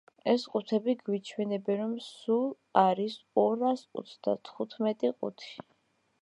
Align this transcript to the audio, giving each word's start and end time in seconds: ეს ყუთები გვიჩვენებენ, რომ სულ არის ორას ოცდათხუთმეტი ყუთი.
ეს 0.31 0.43
ყუთები 0.51 0.93
გვიჩვენებენ, 1.01 1.77
რომ 1.81 1.93
სულ 2.05 2.47
არის 2.85 3.19
ორას 3.43 3.85
ოცდათხუთმეტი 4.03 5.13
ყუთი. 5.21 5.55